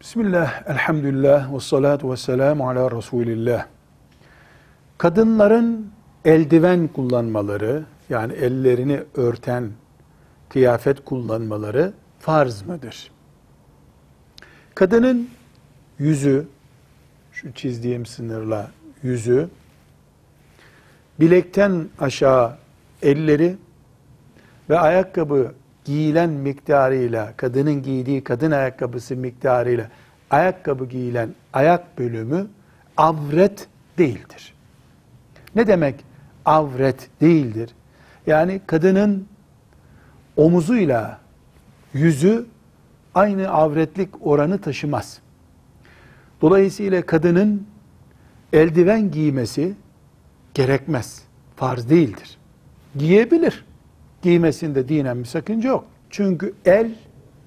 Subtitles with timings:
[0.00, 3.66] Bismillah, elhamdülillah, ve salatu ve selamu ala Resulillah.
[4.98, 5.92] Kadınların
[6.24, 9.70] eldiven kullanmaları, yani ellerini örten
[10.48, 13.10] kıyafet kullanmaları farz mıdır?
[14.74, 15.28] Kadının
[15.98, 16.46] yüzü,
[17.32, 18.70] şu çizdiğim sınırla
[19.02, 19.48] yüzü,
[21.20, 22.56] bilekten aşağı
[23.02, 23.56] elleri
[24.70, 25.52] ve ayakkabı
[25.90, 29.88] giyilen miktarıyla, kadının giydiği kadın ayakkabısı miktarıyla
[30.30, 32.46] ayakkabı giyilen ayak bölümü
[32.96, 33.68] avret
[33.98, 34.54] değildir.
[35.54, 36.04] Ne demek
[36.44, 37.70] avret değildir?
[38.26, 39.28] Yani kadının
[40.36, 41.20] omuzuyla
[41.94, 42.46] yüzü
[43.14, 45.18] aynı avretlik oranı taşımaz.
[46.40, 47.66] Dolayısıyla kadının
[48.52, 49.74] eldiven giymesi
[50.54, 51.22] gerekmez.
[51.56, 52.38] Farz değildir.
[52.96, 53.64] Giyebilir.
[54.22, 55.84] Giymesinde dinen bir sakınca yok.
[56.10, 56.94] Çünkü el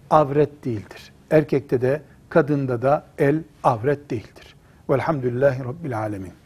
[0.09, 1.11] avret değildir.
[1.31, 4.55] Erkekte de kadında da el avret değildir.
[4.89, 6.42] Velhamdülillahi Rabbil Alemin.